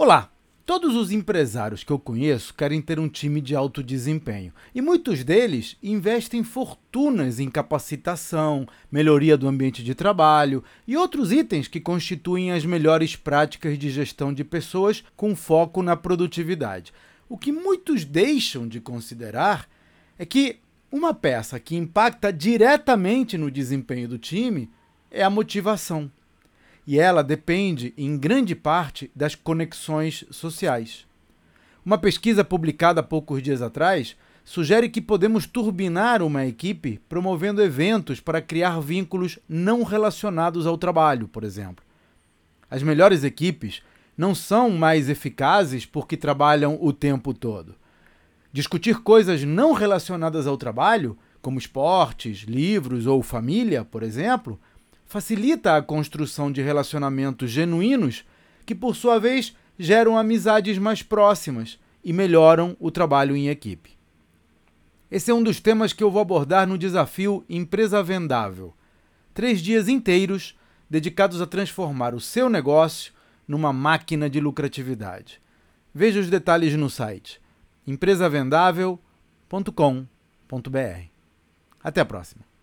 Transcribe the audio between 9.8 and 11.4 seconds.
de trabalho e outros